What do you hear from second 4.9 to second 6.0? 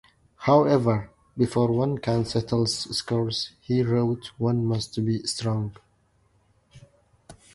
be strong.